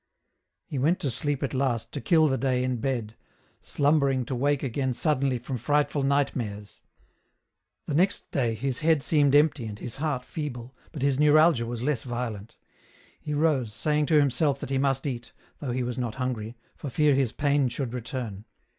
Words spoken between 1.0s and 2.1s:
to sleep at last to